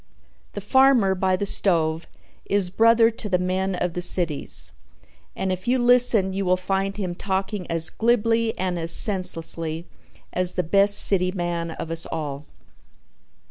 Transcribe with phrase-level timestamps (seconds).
[0.53, 2.07] The farmer by the stove
[2.45, 4.71] is brother to the men of the cities,
[5.35, 9.85] and if you listen you will find him talking as glibly and as senselessly
[10.33, 12.45] as the best city man of us all.